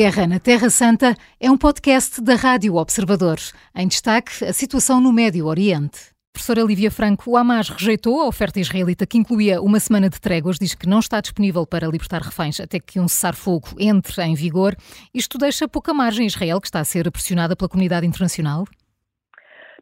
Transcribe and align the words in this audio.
Guerra 0.00 0.26
na 0.26 0.40
Terra 0.40 0.70
Santa 0.70 1.14
é 1.38 1.50
um 1.50 1.58
podcast 1.58 2.24
da 2.24 2.34
Rádio 2.34 2.76
Observador. 2.76 3.36
Em 3.76 3.86
destaque, 3.86 4.42
a 4.46 4.50
situação 4.50 4.98
no 4.98 5.12
Médio 5.12 5.44
Oriente. 5.44 6.14
Professora 6.32 6.62
Lívia 6.62 6.90
Franco, 6.90 7.30
o 7.30 7.36
Hamas 7.36 7.68
rejeitou 7.68 8.18
a 8.18 8.26
oferta 8.26 8.58
israelita 8.58 9.06
que 9.06 9.18
incluía 9.18 9.60
uma 9.60 9.78
semana 9.78 10.08
de 10.08 10.18
tréguas, 10.18 10.58
diz 10.58 10.74
que 10.74 10.88
não 10.88 11.00
está 11.00 11.20
disponível 11.20 11.66
para 11.66 11.86
libertar 11.86 12.22
reféns 12.22 12.58
até 12.60 12.80
que 12.80 12.98
um 12.98 13.06
cessar-fogo 13.06 13.76
entre 13.78 14.22
em 14.22 14.34
vigor. 14.34 14.74
Isto 15.12 15.36
deixa 15.36 15.68
pouca 15.68 15.92
margem 15.92 16.24
a 16.24 16.28
Israel, 16.28 16.62
que 16.62 16.68
está 16.68 16.80
a 16.80 16.84
ser 16.84 17.10
pressionada 17.12 17.54
pela 17.54 17.68
comunidade 17.68 18.06
internacional? 18.06 18.64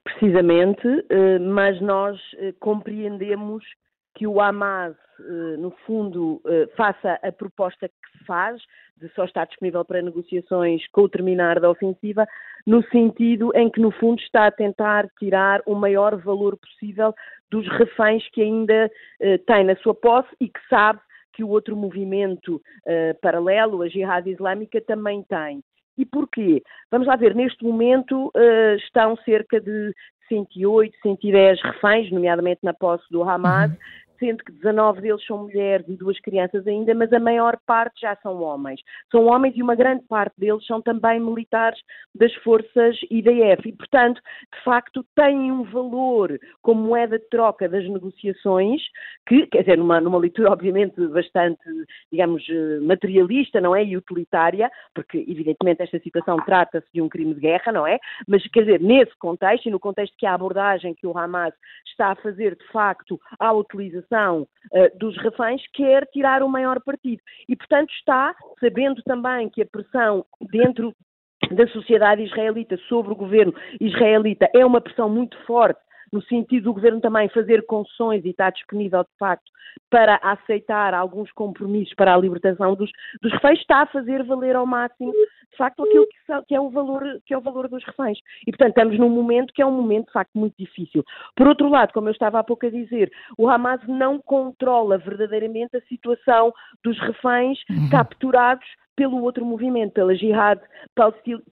Precisamente, 0.02 0.88
eh, 1.10 1.38
mas 1.38 1.80
nós 1.80 2.18
eh, 2.38 2.52
compreendemos 2.58 3.62
que 4.18 4.26
o 4.26 4.40
Hamas, 4.40 4.96
eh, 5.20 5.56
no 5.58 5.70
fundo, 5.86 6.42
faça 6.76 7.20
a 7.22 7.30
proposta 7.30 7.88
que 7.88 8.24
faz, 8.26 8.60
de 8.96 9.08
só 9.14 9.24
estar 9.24 9.46
disponível 9.46 9.84
para 9.84 10.02
negociações 10.02 10.84
com 10.88 11.02
o 11.02 11.08
terminar 11.08 11.60
da 11.60 11.70
ofensiva, 11.70 12.26
no 12.66 12.82
sentido 12.88 13.52
em 13.54 13.70
que, 13.70 13.80
no 13.80 13.92
fundo, 13.92 14.20
está 14.20 14.48
a 14.48 14.50
tentar 14.50 15.08
tirar 15.20 15.62
o 15.64 15.76
maior 15.76 16.16
valor 16.16 16.56
possível 16.56 17.14
dos 17.48 17.66
reféns 17.78 18.28
que 18.30 18.42
ainda 18.42 18.90
eh, 19.20 19.38
tem 19.38 19.64
na 19.64 19.76
sua 19.76 19.94
posse 19.94 20.28
e 20.40 20.48
que 20.48 20.60
sabe 20.68 20.98
que 21.32 21.44
o 21.44 21.48
outro 21.48 21.76
movimento 21.76 22.60
eh, 22.84 23.14
paralelo, 23.22 23.82
a 23.82 23.88
Jihad 23.88 24.28
Islâmica, 24.28 24.80
também 24.80 25.22
tem. 25.22 25.62
E 25.96 26.04
porquê? 26.04 26.60
Vamos 26.90 27.06
lá 27.06 27.14
ver, 27.14 27.34
neste 27.34 27.64
momento 27.64 28.30
estão 28.84 29.16
cerca 29.24 29.60
de 29.60 29.92
108, 30.28 30.96
110 31.02 31.60
reféns, 31.60 32.12
nomeadamente 32.12 32.60
na 32.62 32.72
posse 32.72 33.04
do 33.10 33.22
Hamas, 33.22 33.70
uhum 33.70 33.76
sendo 34.18 34.44
que 34.44 34.52
19 34.52 35.00
deles 35.00 35.24
são 35.24 35.38
mulheres 35.38 35.86
e 35.88 35.96
duas 35.96 36.18
crianças 36.20 36.66
ainda, 36.66 36.94
mas 36.94 37.12
a 37.12 37.18
maior 37.18 37.58
parte 37.66 38.00
já 38.00 38.16
são 38.16 38.42
homens. 38.42 38.80
São 39.10 39.26
homens 39.26 39.56
e 39.56 39.62
uma 39.62 39.74
grande 39.74 40.04
parte 40.06 40.34
deles 40.38 40.64
são 40.66 40.82
também 40.82 41.20
militares 41.20 41.78
das 42.14 42.34
forças 42.36 42.96
IDF 43.10 43.68
e, 43.68 43.72
portanto, 43.72 44.20
de 44.54 44.64
facto, 44.64 45.04
têm 45.14 45.52
um 45.52 45.62
valor 45.64 46.38
como 46.62 46.82
moeda 46.82 47.18
de 47.18 47.28
troca 47.28 47.68
das 47.68 47.88
negociações, 47.88 48.82
que, 49.26 49.46
quer 49.46 49.60
dizer, 49.60 49.78
numa, 49.78 50.00
numa 50.00 50.18
leitura 50.18 50.50
obviamente 50.50 51.00
bastante, 51.08 51.62
digamos, 52.10 52.44
materialista, 52.82 53.60
não 53.60 53.74
é? 53.74 53.84
E 53.84 53.96
utilitária, 53.96 54.70
porque 54.94 55.18
evidentemente 55.28 55.82
esta 55.82 55.98
situação 56.00 56.36
trata-se 56.44 56.86
de 56.92 57.00
um 57.00 57.08
crime 57.08 57.34
de 57.34 57.40
guerra, 57.40 57.72
não 57.72 57.86
é? 57.86 57.98
Mas, 58.26 58.46
quer 58.48 58.60
dizer, 58.60 58.80
nesse 58.80 59.16
contexto 59.18 59.66
e 59.66 59.70
no 59.70 59.80
contexto 59.80 60.14
que 60.16 60.26
a 60.26 60.34
abordagem 60.34 60.94
que 60.94 61.06
o 61.06 61.16
Hamas 61.16 61.54
está 61.86 62.12
a 62.12 62.16
fazer, 62.16 62.56
de 62.56 62.66
facto, 62.68 63.20
à 63.38 63.52
utilização 63.52 64.07
uh, 64.12 64.98
dos 64.98 65.16
reféns 65.18 65.62
quer 65.72 66.06
tirar 66.06 66.42
o 66.42 66.48
maior 66.48 66.80
partido. 66.82 67.22
E, 67.48 67.56
portanto, 67.56 67.90
está, 67.90 68.34
sabendo 68.60 69.02
também 69.02 69.48
que 69.48 69.62
a 69.62 69.66
pressão 69.66 70.24
dentro 70.50 70.94
da 71.50 71.66
sociedade 71.68 72.22
israelita 72.22 72.76
sobre 72.88 73.12
o 73.12 73.16
governo 73.16 73.54
israelita 73.80 74.50
é 74.54 74.64
uma 74.64 74.80
pressão 74.80 75.08
muito 75.08 75.36
forte 75.44 75.80
no 76.12 76.22
sentido 76.22 76.64
do 76.64 76.74
governo 76.74 77.00
também 77.00 77.28
fazer 77.28 77.64
concessões 77.66 78.24
e 78.24 78.30
está 78.30 78.50
disponível, 78.50 79.02
de 79.02 79.18
facto, 79.18 79.50
para 79.90 80.16
aceitar 80.16 80.94
alguns 80.94 81.30
compromissos 81.32 81.94
para 81.94 82.14
a 82.14 82.18
libertação 82.18 82.74
dos, 82.74 82.90
dos 83.22 83.32
reféns, 83.32 83.60
está 83.60 83.82
a 83.82 83.86
fazer 83.86 84.24
valer 84.24 84.56
ao 84.56 84.66
máximo, 84.66 85.12
de 85.12 85.56
facto, 85.56 85.82
aquilo 85.82 86.06
que, 86.06 86.42
que, 86.46 86.54
é 86.54 86.60
o 86.60 86.70
valor, 86.70 87.02
que 87.24 87.32
é 87.32 87.38
o 87.38 87.40
valor 87.40 87.68
dos 87.68 87.84
reféns. 87.84 88.18
E, 88.46 88.50
portanto, 88.50 88.70
estamos 88.70 88.98
num 88.98 89.08
momento 89.08 89.52
que 89.52 89.62
é 89.62 89.66
um 89.66 89.72
momento, 89.72 90.06
de 90.06 90.12
facto, 90.12 90.30
muito 90.34 90.54
difícil. 90.58 91.04
Por 91.36 91.48
outro 91.48 91.68
lado, 91.68 91.92
como 91.92 92.08
eu 92.08 92.12
estava 92.12 92.38
há 92.38 92.44
pouco 92.44 92.66
a 92.66 92.70
dizer, 92.70 93.10
o 93.36 93.48
Hamas 93.48 93.80
não 93.86 94.20
controla 94.20 94.98
verdadeiramente 94.98 95.76
a 95.76 95.80
situação 95.82 96.52
dos 96.84 96.98
reféns 97.00 97.58
uhum. 97.70 97.88
capturados 97.90 98.66
pelo 98.98 99.22
outro 99.22 99.44
movimento, 99.44 99.92
pela 99.92 100.12
Jihad 100.12 100.60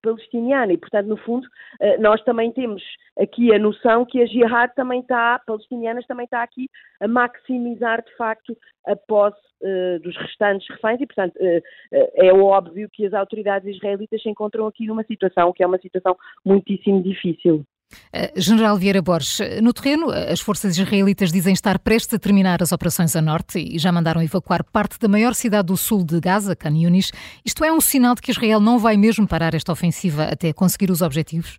palestiniana. 0.03 0.73
E, 0.73 0.77
portanto, 0.77 1.07
no 1.07 1.17
fundo, 1.17 1.47
eh, 1.81 1.97
nós 1.99 2.21
também 2.25 2.51
temos 2.51 2.83
aqui 3.17 3.55
a 3.55 3.59
noção 3.59 4.05
que 4.05 4.21
a 4.21 4.27
Jihad 4.27 4.75
também 4.75 4.99
está, 4.99 5.41
palestinianas 5.47 6.05
também 6.09 6.25
está 6.25 6.43
aqui 6.43 6.69
a 7.01 7.07
maximizar, 7.07 8.05
de 8.05 8.13
facto, 8.17 8.57
a 8.85 8.97
posse 8.97 9.39
uh, 9.63 10.01
dos 10.01 10.17
restantes 10.17 10.69
reféns 10.71 11.01
e, 11.01 11.07
portanto, 11.07 11.37
uh, 11.37 11.63
é 11.93 12.33
óbvio 12.33 12.89
que 12.93 13.07
as 13.07 13.15
autoridades 13.15 13.77
israelitas 13.77 14.21
se 14.21 14.29
encontram 14.29 14.67
aqui 14.67 14.85
numa 14.87 15.05
situação 15.05 15.53
que 15.53 15.63
é 15.63 15.67
uma 15.67 15.79
situação 15.79 16.17
muitíssimo 16.45 17.01
difícil. 17.01 17.65
Eh, 18.13 18.33
General 18.37 18.77
Vieira 18.77 19.03
Borges, 19.03 19.41
eh, 19.41 19.61
no 19.61 19.73
terreno, 19.73 20.11
eh, 20.11 20.33
as 20.33 20.41
forças 20.41 20.77
israelitas 20.77 21.31
dizem 21.31 21.53
estar 21.53 21.79
prestes 21.79 22.15
a 22.15 22.19
terminar 22.19 22.63
as 22.63 22.73
operações 22.73 23.15
a 23.15 23.23
norte 23.23 23.59
e 23.59 23.79
já 23.79 23.93
mandaram 23.93 24.23
evacuar 24.23 24.65
parte 24.73 24.99
da 24.99 25.09
maior 25.09 25.35
cidade 25.35 25.69
do 25.69 25.77
sul 25.77 26.05
de 26.05 26.21
Gaza, 26.21 26.57
Khan 26.57 26.77
Yunis. 26.77 27.13
Isto 27.45 27.65
é 27.65 27.73
um 27.73 27.81
sinal 27.81 28.15
de 28.15 28.23
que 28.23 28.31
Israel 28.31 28.61
não 28.61 28.79
vai 28.79 28.97
mesmo 28.97 29.29
parar 29.29 29.55
esta 29.55 29.73
ofensiva 29.73 30.25
até 30.25 30.53
conseguir 30.53 30.91
os 30.91 31.03
objetivos? 31.03 31.59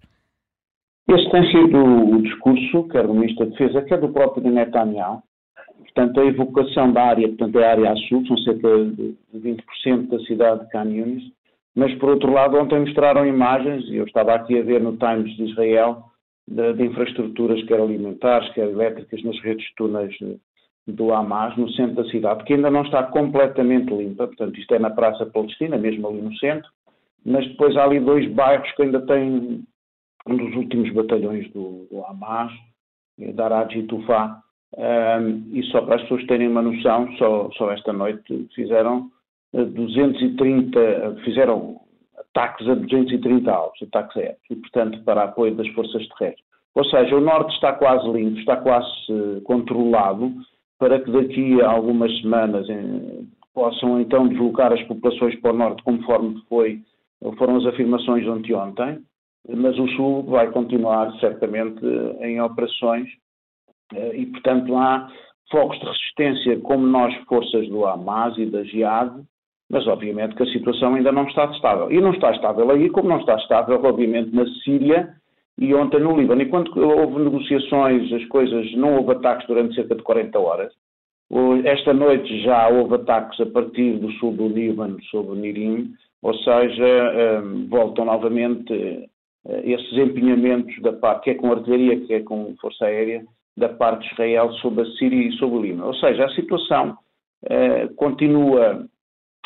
Este 1.08 1.32
tem 1.32 1.52
sido 1.52 1.78
o 1.78 2.22
discurso, 2.22 2.84
quer 2.90 3.08
do 3.08 3.14
Ministro 3.14 3.46
da 3.46 3.52
Defesa, 3.52 3.82
quer 3.84 4.00
do 4.02 4.10
próprio 4.10 4.52
Netanyahu. 4.52 5.24
Portanto, 5.80 6.20
a 6.20 6.26
evacuação 6.26 6.92
da 6.92 7.04
área, 7.04 7.28
portanto, 7.30 7.60
é 7.60 7.66
a 7.66 7.72
área 7.72 7.92
a 7.92 7.96
sul, 7.96 8.26
são 8.28 8.38
cerca 8.40 8.68
de 8.86 9.16
20% 9.34 10.10
da 10.10 10.20
cidade 10.26 10.66
de 10.66 10.70
Khan 10.70 10.90
Yunis. 10.90 11.24
Mas, 11.76 11.94
por 11.96 12.10
outro 12.10 12.32
lado, 12.32 12.58
ontem 12.58 12.80
mostraram 12.80 13.26
imagens, 13.26 13.86
e 13.86 13.96
eu 13.96 14.06
estava 14.06 14.34
aqui 14.34 14.60
a 14.60 14.64
ver 14.64 14.82
no 14.82 14.98
Times 14.98 15.36
de 15.38 15.44
Israel, 15.46 16.04
de, 16.48 16.74
de, 16.74 16.86
infraestruturas, 16.86 17.64
quer 17.66 17.80
alimentares, 17.80 18.50
quer 18.54 18.70
elétricas, 18.70 19.24
nas 19.24 19.40
redes 19.42 19.66
de 19.66 19.76
túneis 19.76 20.16
do 20.88 21.14
Hamas, 21.14 21.58
no 21.58 21.70
centro 21.72 22.02
da 22.02 22.10
cidade, 22.10 22.44
que 22.46 22.54
ainda 22.54 22.72
não 22.72 22.84
está 22.84 23.04
completamente 23.04 23.94
limpa, 23.94 24.28
portanto, 24.28 24.58
isto 24.58 24.74
é 24.74 24.80
na 24.80 24.90
Praça 24.90 25.26
Palestina, 25.26 25.78
mesmo 25.78 26.08
ali 26.08 26.22
no 26.22 26.36
centro, 26.38 26.70
mas 27.26 27.46
depois 27.48 27.76
há 27.76 27.84
ali 27.84 28.00
dois 28.00 28.30
bairros 28.32 28.72
que 28.72 28.84
ainda 28.84 29.02
têm 29.06 29.64
um 30.26 30.38
dos 30.38 30.56
últimos 30.56 30.94
batalhões 30.94 31.52
do, 31.52 31.88
do 31.92 32.06
Hamas, 32.06 32.54
é 33.20 33.34
Daraj 33.34 33.78
e 33.78 33.84
Tufá, 33.84 34.42
um, 34.78 35.58
e 35.58 35.64
só 35.72 35.82
para 35.82 35.96
as 35.96 36.02
pessoas 36.04 36.26
terem 36.28 36.48
uma 36.48 36.62
noção, 36.62 37.12
só, 37.18 37.50
só 37.58 37.72
esta 37.72 37.92
noite 37.92 38.48
fizeram 38.54 39.10
230, 39.54 40.80
eh, 40.80 41.16
fizeram 41.24 41.80
ataques 42.38 42.70
a 42.70 42.76
230 42.76 43.52
alvos, 43.52 43.82
ataques 43.82 44.16
aéreos, 44.18 44.38
e, 44.50 44.56
portanto, 44.56 45.04
para 45.04 45.24
apoio 45.24 45.56
das 45.56 45.68
forças 45.70 46.08
terrestres. 46.10 46.46
Ou 46.76 46.86
seja, 46.86 47.16
o 47.16 47.22
norte 47.22 47.54
está 47.56 47.74
quase 47.74 48.08
limpo, 48.12 48.38
está 48.40 48.58
quase 48.58 48.88
uh, 49.10 49.42
controlado, 49.42 50.32
para 50.78 51.00
que 51.00 51.12
daqui 51.12 51.60
a 51.62 51.72
algumas 51.72 52.16
semanas 52.22 52.70
eh, 52.70 53.24
possam 53.52 54.00
então 54.00 54.28
deslocar 54.28 54.72
as 54.72 54.84
populações 54.84 55.34
para 55.42 55.52
o 55.52 55.58
norte, 55.58 55.82
conforme 55.82 56.40
foi, 56.48 56.82
foram 57.40 57.56
as 57.56 57.66
afirmações 57.66 58.24
de 58.44 58.54
ontem, 58.54 59.00
mas 59.50 59.76
o 59.80 59.88
sul 59.96 60.22
vai 60.22 60.52
continuar 60.52 61.12
certamente 61.20 61.84
em 62.22 62.40
operações 62.40 63.10
e, 64.14 64.28
portanto, 64.28 64.76
há 64.76 65.12
focos 65.50 65.80
de 65.80 65.86
resistência 65.88 66.60
como 66.60 66.86
nós, 66.86 67.12
forças 67.28 67.68
do 67.70 67.88
Hamas 67.88 68.38
e 68.38 68.46
da 68.46 68.64
Jihad, 68.64 69.20
mas 69.70 69.86
obviamente 69.88 70.36
que 70.36 70.44
a 70.44 70.52
situação 70.52 70.96
ainda 70.96 71.12
não 71.12 71.28
está 71.28 71.46
estável. 71.46 71.92
E 71.92 72.00
não 72.00 72.12
está 72.12 72.32
estável 72.32 72.70
aí, 72.72 72.90
como 72.90 73.10
não 73.10 73.20
está 73.20 73.36
estável, 73.36 73.82
obviamente, 73.84 74.34
na 74.34 74.46
Síria 74.64 75.14
e 75.58 75.74
ontem 75.74 76.00
no 76.00 76.16
Líbano. 76.16 76.42
E 76.42 76.50
quando 76.50 76.78
houve 76.78 77.24
negociações, 77.24 78.12
as 78.14 78.26
coisas, 78.26 78.72
não 78.76 78.96
houve 78.96 79.12
ataques 79.12 79.48
durante 79.48 79.76
cerca 79.76 79.96
de 79.96 80.04
40 80.04 80.40
horas. 80.40 80.74
Esta 81.66 81.94
noite 81.94 82.42
já 82.42 82.70
houve 82.70 82.96
ataques 82.96 83.40
a 83.42 83.46
partir 83.48 83.98
do 83.98 84.10
sul 84.14 84.32
do 84.32 84.48
Líbano 84.48 84.98
sobre 85.06 85.36
Nirim, 85.38 85.92
ou 86.22 86.34
seja, 86.36 87.42
um, 87.44 87.68
voltam 87.68 88.06
novamente 88.06 88.74
uh, 88.74 89.60
esses 89.64 89.94
empenhamentos 89.98 90.82
da 90.82 90.94
parte, 90.94 91.26
quer 91.26 91.36
com 91.36 91.52
artilharia, 91.52 92.06
quer 92.08 92.24
com 92.24 92.56
força 92.62 92.86
aérea, 92.86 93.26
da 93.58 93.68
parte 93.68 94.08
de 94.08 94.14
Israel 94.14 94.52
sobre 94.54 94.84
a 94.84 94.92
Síria 94.98 95.28
e 95.28 95.34
sobre 95.34 95.58
o 95.58 95.62
Líbano. 95.62 95.88
Ou 95.88 95.94
seja, 95.96 96.26
a 96.26 96.30
situação 96.30 96.98
uh, 97.44 97.94
continua 97.96 98.88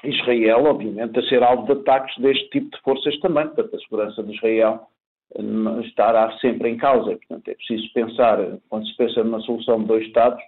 Israel, 0.04 0.66
obviamente, 0.66 1.20
a 1.20 1.24
ser 1.24 1.44
alvo 1.44 1.66
de 1.66 1.80
ataques 1.80 2.18
deste 2.18 2.50
tipo 2.50 2.76
de 2.76 2.82
forças 2.82 3.20
também, 3.20 3.46
portanto, 3.48 3.76
a 3.76 3.80
segurança 3.80 4.24
de 4.24 4.34
Israel 4.34 4.88
eh, 5.36 5.82
estará 5.86 6.32
sempre 6.40 6.70
em 6.70 6.78
causa. 6.78 7.18
Portanto, 7.18 7.48
é 7.48 7.54
preciso 7.54 7.94
pensar, 7.94 8.40
quando 8.70 8.88
se 8.88 8.98
pensa 8.98 9.24
numa 9.24 9.40
solução 9.42 9.80
de 9.82 9.88
dois 9.88 10.06
Estados, 10.06 10.42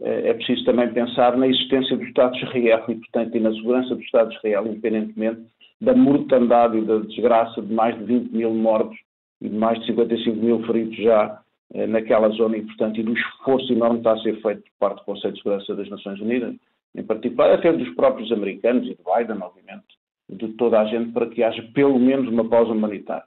eh, 0.00 0.30
é 0.30 0.34
preciso 0.34 0.64
também 0.64 0.92
pensar 0.92 1.36
na 1.36 1.46
existência 1.46 1.96
do 1.96 2.04
Estado 2.04 2.32
de 2.32 2.44
Israel 2.44 2.84
e, 2.88 2.94
portanto, 2.94 3.36
e 3.36 3.40
na 3.40 3.52
segurança 3.52 3.94
do 3.94 4.02
Estado 4.02 4.30
de 4.30 4.36
Israel, 4.36 4.66
independentemente 4.66 5.42
da 5.80 5.94
mortandade 5.94 6.78
e 6.78 6.82
da 6.82 6.98
desgraça 6.98 7.60
de 7.60 7.72
mais 7.72 7.96
de 7.98 8.04
20 8.04 8.30
mil 8.30 8.54
mortos 8.54 8.96
e 9.40 9.48
de 9.48 9.56
mais 9.56 9.78
de 9.80 9.86
55 9.86 10.36
mil 10.36 10.64
feridos 10.66 10.96
já 10.96 11.40
eh, 11.74 11.86
naquela 11.86 12.28
zona. 12.30 12.56
E, 12.56 12.62
portanto, 12.62 13.00
e 13.00 13.02
do 13.02 13.12
esforço 13.12 13.72
enorme 13.72 14.00
que 14.00 14.08
está 14.08 14.12
a 14.12 14.22
ser 14.22 14.40
feito 14.40 14.62
por 14.62 14.78
parte 14.78 14.98
do 14.98 15.04
Conselho 15.04 15.34
de 15.34 15.42
Segurança 15.42 15.74
das 15.74 15.90
Nações 15.90 16.20
Unidas 16.20 16.54
em 16.94 17.02
particular, 17.02 17.52
até 17.52 17.72
dos 17.72 17.88
próprios 17.94 18.30
americanos 18.30 18.84
e 18.84 18.90
de 18.90 18.96
Biden, 18.96 19.42
obviamente, 19.42 19.86
de 20.28 20.48
toda 20.56 20.80
a 20.80 20.84
gente, 20.86 21.12
para 21.12 21.28
que 21.28 21.42
haja 21.42 21.62
pelo 21.74 21.98
menos 21.98 22.28
uma 22.28 22.48
pausa 22.48 22.72
humanitária. 22.72 23.24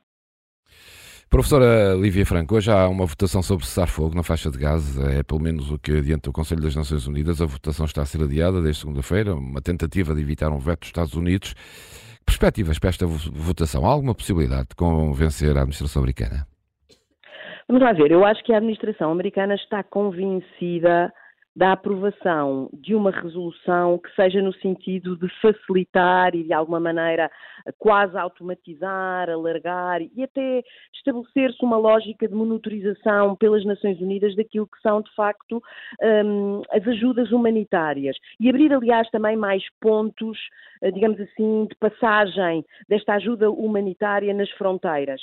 Professora 1.30 1.94
Lívia 1.94 2.26
Franco, 2.26 2.56
hoje 2.56 2.72
há 2.72 2.88
uma 2.88 3.06
votação 3.06 3.44
sobre 3.44 3.66
cessar 3.66 3.90
fogo 3.90 4.16
na 4.16 4.24
faixa 4.24 4.50
de 4.50 4.58
Gaza, 4.58 5.12
é 5.12 5.24
pelo 5.24 5.42
menos 5.42 5.70
o 5.70 5.78
que 5.78 5.92
adianta 5.92 6.30
o 6.30 6.34
Conselho 6.34 6.62
das 6.62 6.74
Nações 6.74 7.06
Unidas. 7.06 7.42
A 7.42 7.46
votação 7.46 7.86
está 7.86 8.02
a 8.02 8.06
ser 8.06 8.24
adiada 8.24 8.62
desde 8.62 8.80
segunda-feira, 8.82 9.36
uma 9.36 9.62
tentativa 9.62 10.16
de 10.16 10.22
evitar 10.22 10.50
um 10.52 10.58
veto 10.58 10.80
dos 10.80 10.88
Estados 10.88 11.16
Unidos. 11.16 11.54
Perspectivas 12.26 12.80
para 12.80 12.90
esta 12.92 13.06
votação? 13.06 13.86
Há 13.86 13.90
alguma 13.90 14.16
possibilidade 14.16 14.70
de 14.70 14.76
convencer 14.76 15.50
a 15.58 15.62
administração 15.62 16.02
americana? 16.02 16.48
Vamos 17.68 17.84
lá 17.84 17.92
ver, 17.92 18.10
eu 18.12 18.24
acho 18.24 18.42
que 18.46 18.54
a 18.54 18.58
administração 18.58 19.12
americana 19.12 19.56
está 19.56 19.84
convencida 19.84 21.12
da 21.58 21.72
aprovação 21.72 22.70
de 22.72 22.94
uma 22.94 23.10
resolução 23.10 23.98
que 23.98 24.14
seja 24.14 24.44
no 24.44 24.54
sentido 24.54 25.18
de 25.18 25.28
facilitar 25.42 26.36
e 26.36 26.44
de 26.44 26.54
alguma 26.54 26.80
maneira 26.80 27.32
quase 27.80 28.16
automatizar, 28.16 29.28
alargar 29.28 30.04
e 30.04 30.24
até 30.24 30.62
estabelecer-se 30.94 31.66
uma 31.66 31.76
lógica 31.76 32.28
de 32.28 32.36
monitorização 32.36 33.36
pelas 33.36 33.66
Nações 33.66 34.00
Unidas 34.00 34.36
daquilo 34.36 34.68
que 34.68 34.80
são 34.84 35.02
de 35.02 35.12
facto 35.16 35.60
um, 36.00 36.62
as 36.72 36.88
ajudas 36.88 37.32
humanitárias 37.32 38.16
e 38.40 38.48
abrir 38.52 38.72
aliás 38.72 39.10
também 39.10 39.36
mais 39.36 39.64
pontos, 39.82 40.38
eh, 40.84 40.92
digamos 40.92 41.20
assim, 41.20 41.66
de 41.66 41.76
passagem 41.78 42.64
desta 42.88 43.16
ajuda 43.16 43.50
humanitária 43.50 44.32
nas 44.32 44.52
fronteiras. 44.52 45.22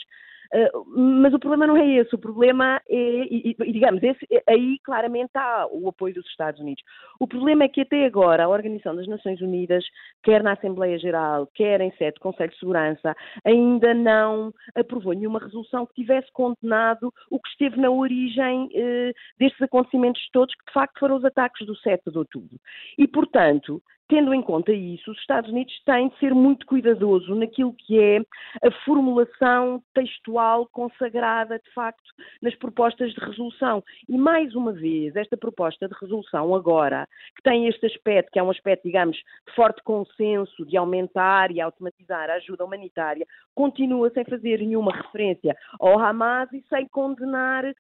Ah, 0.53 0.71
mas 0.87 1.33
o 1.33 1.39
problema 1.39 1.67
não 1.67 1.77
é 1.77 1.87
esse, 1.97 2.15
o 2.15 2.19
problema 2.19 2.81
é, 2.89 2.97
e, 2.97 3.57
e, 3.59 3.73
digamos, 3.73 4.03
esse, 4.03 4.27
aí 4.47 4.79
claramente 4.83 5.31
há 5.35 5.67
o 5.71 5.89
apoio 5.89 6.15
dos 6.15 6.27
Estados 6.27 6.61
Unidos. 6.61 6.83
O 7.19 7.27
problema 7.27 7.65
é 7.65 7.69
que 7.69 7.81
até 7.81 8.05
agora 8.05 8.45
a 8.45 8.49
Organização 8.49 8.97
das 8.97 9.07
Nações 9.07 9.41
Unidas, 9.41 9.85
quer 10.23 10.43
na 10.43 10.53
Assembleia 10.53 10.99
Geral, 10.99 11.49
quer 11.55 11.81
em 11.81 11.93
sede 11.93 12.15
do 12.15 12.21
Conselho 12.21 12.51
de 12.51 12.59
Segurança, 12.59 13.15
ainda 13.45 13.95
não 13.95 14.53
aprovou 14.75 15.13
nenhuma 15.13 15.39
resolução 15.39 15.87
que 15.87 15.95
tivesse 15.95 16.31
condenado 16.33 17.13
o 17.31 17.41
que 17.41 17.49
esteve 17.51 17.81
na 17.81 17.91
origem 17.91 18.69
eh, 18.75 19.13
destes 19.39 19.63
acontecimentos 19.63 20.21
todos, 20.33 20.55
que 20.55 20.67
de 20.67 20.73
facto 20.73 20.99
foram 20.99 21.17
os 21.17 21.25
ataques 21.25 21.67
do 21.67 21.77
7 21.77 22.11
de 22.11 22.19
outubro. 22.19 22.59
E, 22.99 23.07
portanto, 23.07 23.83
Tendo 24.15 24.33
em 24.33 24.43
conta 24.43 24.71
isso, 24.71 25.11
os 25.11 25.19
Estados 25.19 25.51
Unidos 25.51 25.75
têm 25.85 26.09
de 26.09 26.17
ser 26.21 26.33
muito 26.33 26.65
cuidadoso 26.67 27.35
naquilo 27.35 27.75
que 27.75 27.99
é 27.99 28.19
a 28.65 28.71
formulação 28.85 29.83
textual 29.93 30.69
consagrada, 30.71 31.59
de 31.59 31.69
facto, 31.73 32.13
nas 32.41 32.55
propostas 32.55 33.13
de 33.13 33.19
resolução. 33.19 33.83
E, 34.09 34.17
mais 34.17 34.55
uma 34.55 34.73
vez, 34.73 35.17
esta 35.17 35.37
proposta 35.37 35.89
de 35.89 35.95
resolução 36.01 36.55
agora, 36.55 37.09
que 37.35 37.43
tem 37.43 37.67
este 37.67 37.87
aspecto, 37.87 38.31
que 38.31 38.39
é 38.39 38.43
um 38.45 38.53
aspecto, 38.53 38.85
digamos, 38.85 39.17
de 39.17 39.53
forte 39.53 39.83
consenso, 39.83 40.65
de 40.65 40.77
aumentar 40.77 41.51
e 41.51 41.61
automatizar 41.61 42.31
a 42.31 42.35
ajuda 42.35 42.65
humanitária, 42.65 43.27
continua 43.55 44.11
sem 44.11 44.25
fazer 44.25 44.59
nenhuma 44.59 44.93
referência 44.93 45.57
ao 45.79 45.99
Hamas 45.99 46.53
e 46.53 46.63
sem 46.69 46.87
condenar 46.89 47.65
uh, 47.65 47.75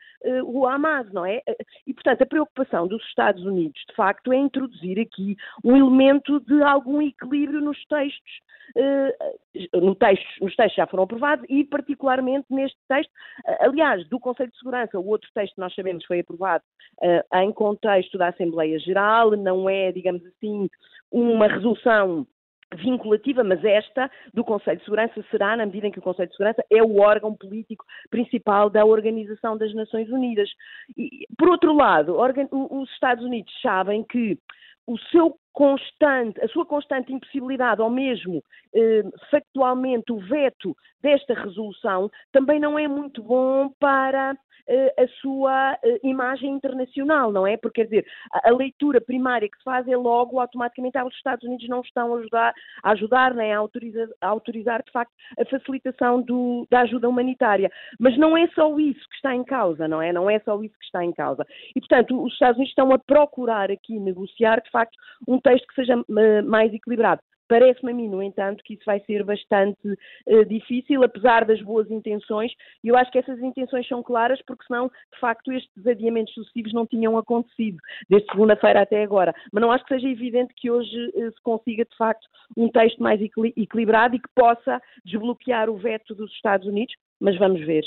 o 0.45 0.67
Hamas, 0.67 1.13
não 1.13 1.25
é? 1.25 1.43
E, 1.87 1.93
portanto, 1.93 2.23
a 2.23 2.27
preocupação 2.27 2.87
dos 2.87 3.03
Estados 3.07 3.45
Unidos, 3.45 3.81
de 3.89 3.95
facto, 3.95 4.33
é 4.33 4.37
introduzir 4.37 5.01
aqui 5.01 5.37
um 5.63 5.77
elemento 5.77 6.41
de 6.41 6.63
algum 6.63 7.03
equilíbrio 7.03 7.61
nos 7.61 7.79
textos, 7.87 8.41
uh, 8.77 9.81
no 9.81 9.95
textos, 9.95 10.41
nos 10.41 10.55
textos 10.55 10.77
já 10.77 10.87
foram 10.87 11.05
aprovados 11.05 11.45
e 11.49 11.65
particularmente 11.65 12.47
neste 12.51 12.79
texto, 12.89 13.11
uh, 13.11 13.69
aliás, 13.69 14.09
do 14.09 14.21
Conselho 14.21 14.51
de 14.51 14.59
Segurança, 14.59 14.99
o 14.99 15.07
outro 15.07 15.29
texto 15.35 15.59
nós 15.59 15.75
sabemos 15.75 16.05
foi 16.05 16.21
aprovado 16.21 16.65
uh, 17.03 17.39
em 17.39 17.53
contexto 17.53 18.17
da 18.19 18.29
Assembleia 18.29 18.79
Geral, 18.79 19.33
não 19.33 19.69
é, 19.69 19.93
digamos 19.93 20.25
assim, 20.27 20.69
uma 21.11 21.47
resolução 21.47 22.27
vinculativa, 22.75 23.43
mas 23.45 23.65
esta 23.65 24.11
do 24.33 24.45
Conselho 24.45 24.79
de 24.79 24.85
Segurança 24.85 25.25
será, 25.31 25.57
na 25.57 25.67
medida 25.67 25.87
em 25.87 25.91
que 25.91 25.99
o 25.99 26.03
Conselho 26.03 26.29
de 26.29 26.37
Segurança 26.37 26.65
é 26.71 26.83
o 26.83 27.01
órgão 27.01 27.35
político 27.35 27.85
principal 28.11 28.69
da 28.69 28.85
Organização 28.85 29.57
das 29.57 29.73
Nações 29.75 30.09
Unidas. 30.11 30.49
E, 30.97 31.27
por 31.39 31.49
outro 31.49 31.75
lado, 31.75 32.17
os 32.17 32.91
Estados 32.91 33.25
Unidos 33.25 33.53
sabem 33.63 34.05
que 34.05 34.39
o 34.87 34.99
seu 35.11 35.37
constante, 35.55 36.45
a 36.45 36.49
sua 36.49 36.67
constante 36.67 37.13
impossibilidade, 37.13 37.81
ou 37.81 37.89
mesmo 37.89 38.43
eh, 38.75 39.05
factualmente 39.31 40.13
o 40.13 40.19
veto 40.19 40.77
desta 41.01 41.33
resolução, 41.33 42.11
também 42.33 42.59
não 42.59 42.77
é 42.79 42.89
muito 42.89 43.23
bom 43.23 43.71
para 43.79 44.37
eh, 44.67 44.95
a 44.99 45.07
sua 45.21 45.79
eh, 45.83 46.01
imagem 46.03 46.51
internacional, 46.51 47.31
não 47.31 47.47
é? 47.47 47.55
Porque, 47.55 47.83
quer 47.83 47.85
dizer, 47.85 48.07
a, 48.33 48.49
a, 48.49 48.53
leitura 48.53 48.99
primária 48.99 49.47
que 49.47 49.59
se 49.59 49.63
faz 49.63 49.87
é 49.87 49.95
logo, 49.95 50.41
automaticamente, 50.41 50.97
ah, 50.97 51.05
os 51.05 51.15
Estados 51.15 51.45
Unidos 51.45 51.69
não 51.69 51.83
estão 51.83 52.15
a 52.15 52.19
ajudar, 52.19 52.55
a 52.83 52.91
ajudar 52.93 53.35
nem 53.35 53.53
a 53.53 53.59
autorizar, 53.59 54.09
a 54.23 54.29
autorizar, 54.29 54.83
de 54.83 54.91
facto, 54.91 55.13
a 55.39 55.45
facilitação 55.45 56.23
do, 56.23 56.67
da 56.71 56.81
ajuda 56.81 57.11
humanitária. 57.11 57.71
Mas 58.01 58.17
não 58.17 58.39
é 58.39 58.47
só 58.55 58.79
isso 58.79 59.07
que 59.11 59.17
está 59.17 59.35
em 59.35 59.45
causa, 59.45 59.87
não 59.87 60.01
é? 60.01 60.15
Não 60.15 60.31
é 60.31 60.39
só 60.41 60.61
isso 60.63 60.79
que 60.79 60.87
está 60.87 61.05
em 61.05 61.13
causa. 61.13 61.47
E, 61.77 61.81
portanto, 61.81 62.25
os 62.25 62.33
Estados 62.33 62.57
Unidos 62.57 62.71
estão 62.71 62.91
a 62.91 62.99
procurar 62.99 63.71
aqui 63.71 64.01
negociar, 64.01 64.63
de 64.63 64.71
facto, 64.71 64.97
um 65.29 65.39
texto 65.45 65.67
que 65.69 65.75
seja 65.75 65.97
uh, 65.97 66.45
mais 66.45 66.73
equilibrado. 66.73 67.21
Parece-me 67.47 67.93
a 67.93 67.95
mim, 67.95 68.09
no 68.09 68.23
entanto, 68.23 68.65
que 68.65 68.75
isso 68.75 68.85
vai 68.87 69.01
ser 69.01 69.23
bastante 69.23 69.87
uh, 69.87 70.45
difícil, 70.47 71.03
apesar 71.03 71.45
das 71.45 71.61
boas 71.61 71.91
intenções, 71.91 72.51
e 72.83 72.89
eu 72.89 72.97
acho 72.97 73.13
que 73.13 73.19
essas 73.19 73.39
intenções 73.39 73.87
são 73.87 74.03
claras, 74.03 74.41
porque 74.47 74.65
senão, 74.67 74.91
de 75.13 75.21
facto, 75.21 75.53
estes 75.53 75.87
adiamentos 75.87 76.33
sucessivos 76.33 76.73
não 76.73 76.87
tinham 76.87 77.19
acontecido, 77.19 77.77
desde 78.09 78.31
segunda-feira 78.31 78.81
até 78.81 79.03
agora. 79.03 79.35
Mas 79.53 79.63
não 79.63 79.71
acho 79.71 79.85
que 79.85 79.95
seja 79.95 80.09
evidente 80.09 80.55
que 80.57 80.71
hoje 80.71 81.13
uh, 81.15 81.31
se 81.31 81.43
consiga, 81.43 81.85
de 81.85 81.97
facto, 81.97 82.27
um 82.57 82.69
texto 82.69 83.03
mais 83.03 83.21
equilibrado 83.21 84.17
e 84.17 84.19
que 84.19 84.29
possa 84.35 84.81
desbloquear 85.05 85.69
o 85.69 85.77
veto 85.77 86.15
dos 86.15 86.33
Estados 86.33 86.67
Unidos, 86.67 86.95
mas 87.21 87.39
vamos 87.39 87.61
ver. 87.61 87.85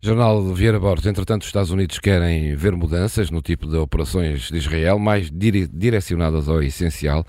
Jornal 0.00 0.40
Vieira 0.54 0.78
Borges, 0.78 1.06
entretanto, 1.06 1.42
os 1.42 1.48
Estados 1.48 1.72
Unidos 1.72 1.98
querem 1.98 2.54
ver 2.54 2.72
mudanças 2.72 3.32
no 3.32 3.42
tipo 3.42 3.66
de 3.66 3.76
operações 3.76 4.48
de 4.48 4.56
Israel, 4.56 4.96
mais 4.96 5.28
dire 5.28 5.66
direcionadas 5.66 6.48
ao 6.48 6.62
essencial. 6.62 7.24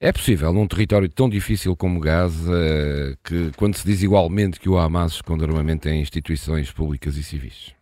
É 0.00 0.10
possível, 0.10 0.52
num 0.52 0.66
território 0.66 1.08
tão 1.08 1.28
difícil 1.28 1.76
como 1.76 2.00
Gaza, 2.00 2.52
que 3.22 3.52
quando 3.56 3.76
se 3.76 3.86
diz 3.86 4.02
igualmente 4.02 4.58
que 4.58 4.68
o 4.68 4.76
Hamas 4.76 5.12
esconde 5.12 5.44
armamento 5.44 5.88
em 5.88 6.00
instituições 6.00 6.72
públicas 6.72 7.16
e 7.16 7.22
civis? 7.22 7.76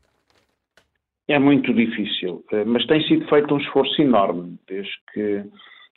É 1.26 1.38
muito 1.38 1.72
difícil, 1.72 2.44
eh, 2.52 2.64
mas 2.64 2.86
tem 2.86 3.00
sido 3.06 3.26
feito 3.28 3.54
um 3.54 3.58
esforço 3.58 4.02
enorme 4.02 4.58
desde 4.68 4.92
que 5.12 5.42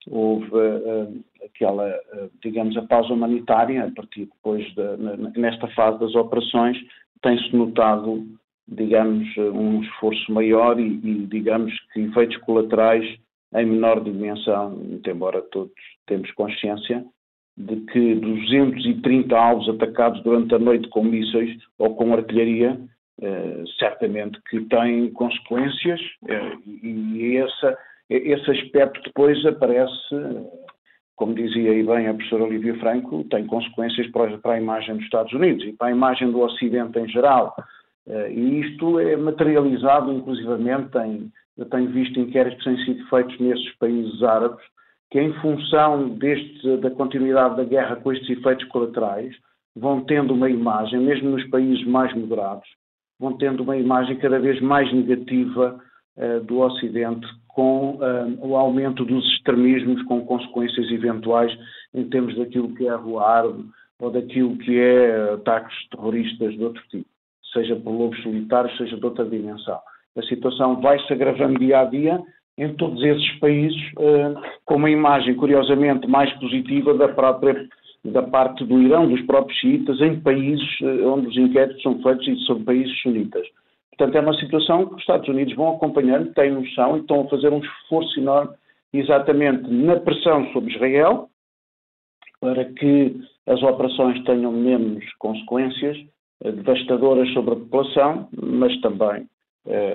houve 0.07 0.55
uh, 0.55 1.23
aquela, 1.45 1.87
uh, 1.87 2.31
digamos, 2.41 2.75
a 2.77 2.81
pausa 2.83 3.13
humanitária, 3.13 3.85
a 3.85 3.91
partir 3.91 4.25
depois, 4.25 4.63
de, 4.73 5.39
nesta 5.39 5.67
fase 5.69 5.99
das 5.99 6.15
operações, 6.15 6.77
tem-se 7.21 7.55
notado, 7.55 8.25
digamos, 8.67 9.27
um 9.37 9.81
esforço 9.81 10.31
maior 10.31 10.79
e, 10.79 10.99
e, 11.03 11.27
digamos, 11.27 11.73
que 11.91 12.01
efeitos 12.01 12.37
colaterais 12.37 13.05
em 13.53 13.65
menor 13.65 14.01
dimensão, 14.01 14.81
embora 15.05 15.41
todos 15.41 15.73
temos 16.07 16.31
consciência 16.31 17.05
de 17.57 17.75
que 17.87 18.15
230 18.15 19.37
alvos 19.37 19.67
atacados 19.69 20.21
durante 20.23 20.55
a 20.55 20.59
noite 20.59 20.87
com 20.89 21.03
mísseis 21.03 21.57
ou 21.77 21.95
com 21.95 22.13
artilharia, 22.13 22.79
eh, 23.21 23.63
certamente 23.77 24.39
que 24.49 24.61
têm 24.61 25.11
consequências 25.11 25.99
eh, 26.27 26.57
e 26.65 27.37
essa, 27.37 27.77
esse 28.09 28.51
aspecto 28.51 29.01
depois 29.03 29.45
aparece 29.45 30.15
como 31.21 31.35
dizia 31.35 31.69
aí 31.69 31.83
bem 31.83 32.07
a 32.07 32.15
professora 32.15 32.45
Olivia 32.45 32.75
Franco, 32.79 33.23
tem 33.25 33.45
consequências 33.45 34.07
para, 34.09 34.53
a 34.53 34.59
imagem 34.59 34.95
dos 34.95 35.03
Estados 35.03 35.31
Unidos 35.33 35.63
e 35.63 35.73
para 35.73 35.89
a 35.89 35.91
imagem 35.91 36.31
do 36.31 36.39
Ocidente 36.39 36.97
em 36.97 37.07
geral. 37.07 37.55
Eh, 38.07 38.33
e 38.33 38.61
isto 38.61 38.99
é 38.99 39.15
materializado, 39.15 40.11
inclusivamente, 40.11 40.97
em, 40.97 41.31
eu 41.59 41.65
tenho 41.65 41.91
visto 41.91 42.19
inquéritos 42.19 42.57
que 42.57 42.63
têm 42.63 42.85
sido 42.85 43.07
feitos 43.07 43.39
nesses 43.39 43.77
países 43.77 44.23
árabes, 44.23 44.65
que 45.11 45.21
em 45.21 45.31
função 45.33 46.09
deste, 46.09 46.77
da 46.77 46.89
continuidade 46.89 47.55
da 47.55 47.65
guerra 47.65 47.97
com 47.97 48.11
estes 48.11 48.39
efeitos 48.39 48.67
colaterais, 48.69 49.35
vão 49.75 50.01
tendo 50.01 50.33
uma 50.33 50.49
imagem, 50.49 51.01
mesmo 51.01 51.29
nos 51.29 51.47
países 51.51 51.85
mais 51.85 52.11
moderados, 52.15 52.67
vão 53.19 53.37
tendo 53.37 53.61
uma 53.61 53.77
imagem 53.77 54.17
cada 54.17 54.39
vez 54.39 54.59
mais 54.59 54.91
negativa 54.91 55.79
do 56.45 56.59
Ocidente 56.59 57.25
com 57.53 57.95
uh, 57.95 58.47
o 58.47 58.55
aumento 58.55 59.03
dos 59.05 59.25
extremismos, 59.33 60.01
com 60.03 60.25
consequências 60.25 60.89
eventuais 60.91 61.51
em 61.93 62.05
termos 62.05 62.35
daquilo 62.37 62.73
que 62.73 62.87
é 62.87 62.89
a 62.89 62.95
rua 62.95 63.27
árabe 63.27 63.65
ou 63.99 64.09
daquilo 64.09 64.57
que 64.57 64.79
é 64.79 65.33
ataques 65.33 65.75
terroristas 65.89 66.53
de 66.53 66.63
outro 66.63 66.81
tipo, 66.89 67.05
seja 67.53 67.75
por 67.75 67.91
lobos 67.91 68.21
solitários, 68.23 68.75
seja 68.77 68.97
de 68.97 69.05
outra 69.05 69.25
dimensão. 69.25 69.79
A 70.17 70.21
situação 70.23 70.81
vai 70.81 70.99
se 71.05 71.13
agravando 71.13 71.59
dia 71.59 71.81
a 71.81 71.85
dia 71.85 72.21
em 72.57 72.73
todos 72.75 73.01
esses 73.03 73.39
países, 73.39 73.81
uh, 73.93 74.39
com 74.65 74.75
uma 74.75 74.89
imagem 74.89 75.35
curiosamente 75.35 76.07
mais 76.07 76.31
positiva 76.39 76.93
da 76.93 77.09
própria 77.09 77.67
da 78.03 78.23
parte 78.23 78.65
do 78.65 78.81
Irão, 78.81 79.07
dos 79.07 79.21
próprios 79.27 79.59
xiitas, 79.59 80.01
em 80.01 80.19
países 80.19 80.67
onde 81.05 81.27
os 81.27 81.37
inquéritos 81.37 81.83
são 81.83 82.01
feitos 82.01 82.27
e 82.27 82.45
são 82.47 82.63
países 82.63 82.99
sunitas. 82.99 83.45
Portanto, 84.01 84.15
é 84.15 84.21
uma 84.21 84.33
situação 84.39 84.87
que 84.87 84.95
os 84.95 85.01
Estados 85.01 85.27
Unidos 85.29 85.53
vão 85.53 85.75
acompanhando, 85.75 86.33
têm 86.33 86.49
noção 86.49 86.97
e 86.97 87.01
estão 87.01 87.21
a 87.21 87.29
fazer 87.29 87.53
um 87.53 87.59
esforço 87.59 88.19
enorme 88.19 88.51
exatamente 88.91 89.69
na 89.69 89.99
pressão 89.99 90.51
sobre 90.53 90.73
Israel, 90.73 91.29
para 92.39 92.65
que 92.65 93.15
as 93.45 93.61
operações 93.61 94.23
tenham 94.23 94.51
menos 94.51 95.05
consequências 95.19 96.03
devastadoras 96.43 97.31
sobre 97.31 97.53
a 97.53 97.57
população, 97.57 98.27
mas 98.41 98.75
também, 98.81 99.29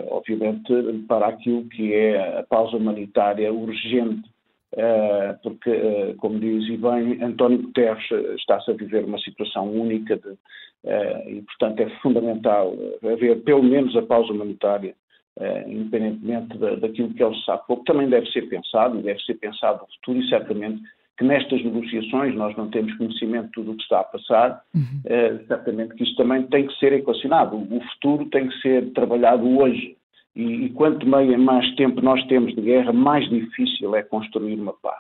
obviamente, 0.09 0.73
para 1.09 1.27
aquilo 1.27 1.69
que 1.71 1.93
é 1.93 2.39
a 2.39 2.45
pausa 2.45 2.77
humanitária 2.77 3.53
urgente 3.53 4.31
porque, 5.43 5.71
uh, 5.71 6.17
como 6.17 6.39
diz 6.39 6.69
e 6.69 6.77
bem, 6.77 7.23
António 7.23 7.63
Guterres 7.63 8.05
está-se 8.37 8.71
a 8.71 8.75
viver 8.75 9.05
uma 9.05 9.19
situação 9.19 9.71
única 9.71 10.17
de, 10.17 10.37
e, 11.29 11.43
portanto, 11.43 11.81
é 11.81 11.91
fundamental 12.01 12.75
haver 13.03 13.43
pelo 13.43 13.63
menos 13.63 13.97
a 13.97 14.03
pausa 14.03 14.33
humanitária, 14.33 14.95
independentemente 15.67 16.57
da, 16.59 16.77
daquilo 16.77 17.13
que 17.13 17.23
ele 17.23 17.35
sabe. 17.45 17.63
O 17.69 17.79
que 17.79 17.85
também 17.85 18.09
deve 18.09 18.31
ser 18.31 18.43
pensado, 18.43 19.03
deve 19.03 19.21
ser 19.23 19.35
pensado 19.35 19.81
no 19.81 19.95
futuro, 19.95 20.19
e 20.19 20.29
certamente 20.29 20.81
que 21.19 21.25
nestas 21.25 21.65
negociações 21.65 22.35
nós 22.37 22.55
não 22.57 22.69
temos 22.71 22.95
conhecimento 22.99 23.47
de 23.47 23.53
tudo 23.53 23.73
o 23.73 23.77
que 23.77 23.83
está 23.83 24.01
a 24.01 24.05
passar, 24.05 24.63
uhum. 24.75 25.01
certamente 25.49 25.95
que 25.95 26.05
isto 26.05 26.17
também 26.17 26.43
tem 26.45 26.67
que 26.67 26.79
ser 26.79 26.93
equacionado. 26.93 27.57
O 27.57 27.81
futuro 27.93 28.27
tem 28.27 28.49
que 28.49 28.61
ser 28.61 28.93
trabalhado 28.93 29.59
hoje 29.59 29.97
e, 30.37 30.67
e 30.67 30.71
quanto 30.71 31.07
mais 31.07 31.75
tempo 31.77 32.01
nós 32.01 32.23
temos 32.27 32.55
de 32.55 32.61
guerra, 32.61 32.93
mais 32.93 33.29
difícil 33.29 33.97
é 33.97 34.03
construir 34.03 34.61
uma 34.61 34.75
paz. 34.75 34.99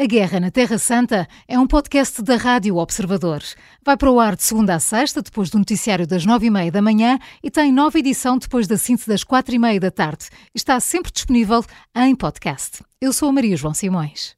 A 0.00 0.06
Guerra 0.06 0.40
na 0.40 0.50
Terra 0.50 0.78
Santa 0.78 1.28
é 1.46 1.58
um 1.58 1.66
podcast 1.66 2.22
da 2.22 2.36
Rádio 2.36 2.76
Observadores. 2.76 3.54
Vai 3.84 3.96
para 3.96 4.10
o 4.10 4.18
ar 4.18 4.34
de 4.34 4.42
segunda 4.42 4.74
a 4.74 4.80
sexta, 4.80 5.22
depois 5.22 5.48
do 5.50 5.58
noticiário 5.58 6.06
das 6.06 6.26
nove 6.26 6.46
e 6.46 6.50
meia 6.50 6.72
da 6.72 6.82
manhã 6.82 7.18
e 7.44 7.50
tem 7.50 7.70
nova 7.70 7.98
edição 7.98 8.36
depois 8.36 8.66
da 8.66 8.76
síntese 8.76 9.06
das 9.06 9.22
quatro 9.22 9.54
e 9.54 9.58
meia 9.58 9.78
da 9.78 9.90
tarde. 9.90 10.28
Está 10.54 10.80
sempre 10.80 11.12
disponível 11.12 11.62
em 11.94 12.16
podcast. 12.16 12.82
Eu 13.00 13.12
sou 13.12 13.28
a 13.28 13.32
Maria 13.32 13.56
João 13.56 13.74
Simões. 13.74 14.36